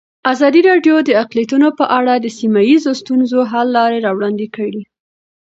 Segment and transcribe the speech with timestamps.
[0.31, 4.81] ازادي راډیو د اقلیتونه په اړه د سیمه ییزو ستونزو حل لارې راوړاندې کړې.